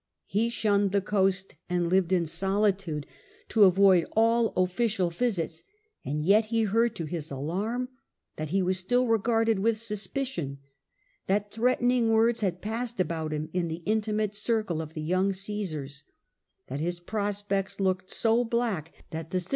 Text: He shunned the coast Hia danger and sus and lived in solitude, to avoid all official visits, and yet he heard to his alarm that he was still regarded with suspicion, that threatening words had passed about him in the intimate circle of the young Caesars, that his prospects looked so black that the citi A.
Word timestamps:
He 0.25 0.49
shunned 0.49 0.93
the 0.93 0.99
coast 1.01 1.53
Hia 1.69 1.77
danger 1.77 1.77
and 1.79 1.83
sus 1.83 1.83
and 1.85 1.89
lived 1.91 2.11
in 2.11 2.25
solitude, 2.25 3.07
to 3.49 3.65
avoid 3.65 4.07
all 4.15 4.47
official 4.57 5.11
visits, 5.11 5.61
and 6.03 6.25
yet 6.25 6.45
he 6.45 6.63
heard 6.63 6.95
to 6.95 7.05
his 7.05 7.29
alarm 7.29 7.87
that 8.35 8.49
he 8.49 8.63
was 8.63 8.79
still 8.79 9.05
regarded 9.05 9.59
with 9.59 9.77
suspicion, 9.77 10.57
that 11.27 11.51
threatening 11.53 12.09
words 12.09 12.41
had 12.41 12.63
passed 12.63 12.99
about 12.99 13.31
him 13.31 13.51
in 13.53 13.67
the 13.67 13.83
intimate 13.85 14.35
circle 14.35 14.81
of 14.81 14.95
the 14.95 15.03
young 15.03 15.33
Caesars, 15.33 16.03
that 16.65 16.79
his 16.79 16.99
prospects 16.99 17.79
looked 17.79 18.09
so 18.09 18.43
black 18.43 18.91
that 19.11 19.29
the 19.29 19.37
citi 19.37 19.49
A. 19.49 19.49